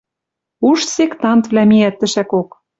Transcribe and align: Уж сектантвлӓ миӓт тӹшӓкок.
Уж 0.69 0.79
сектантвлӓ 0.95 1.63
миӓт 1.69 1.95
тӹшӓкок. 1.99 2.49